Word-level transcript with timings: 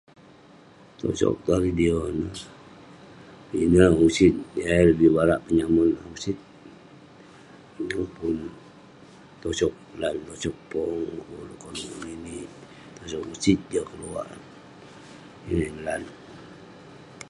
Tosog 0.99 1.37
tong 1.45 1.61
radio 1.65 1.95
ineh, 2.11 2.39
pinek 3.49 3.93
usit. 4.07 4.35
Yah 4.59 4.73
ireh 4.79 4.97
bi 4.99 5.07
barak 5.15 5.41
penyamon, 5.45 5.89
usit. 6.15 6.37
Yeng 7.89 8.07
pun 8.15 8.37
tosog 9.41 9.73
lan, 10.01 10.15
tosog 10.27 10.55
pong. 10.69 11.01
Yeng 11.13 11.25
ulouk 11.43 11.57
koluk 11.63 11.91
ngeninik, 11.99 12.49
usit 13.33 13.59
jah 13.71 13.85
keluak. 13.89 14.27
yeng 15.47 15.63
eh 15.69 15.73
lan. 15.85 16.03